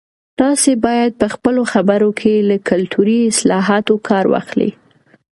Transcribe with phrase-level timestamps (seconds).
[0.39, 4.71] تاسي باید په خپلو خبرو کې له کلتوري اصطلاحاتو کار واخلئ.